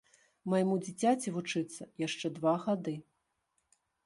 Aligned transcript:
Майму 0.53 0.77
дзіцяці 0.85 1.33
вучыцца 1.35 1.83
яшчэ 2.07 2.27
два 2.39 2.55
гады. 2.65 2.95